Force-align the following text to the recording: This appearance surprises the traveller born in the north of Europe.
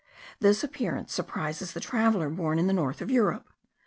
This 0.39 0.63
appearance 0.63 1.13
surprises 1.13 1.73
the 1.73 1.79
traveller 1.79 2.31
born 2.31 2.57
in 2.57 2.65
the 2.65 2.73
north 2.73 3.01
of 3.01 3.11
Europe. 3.11 3.45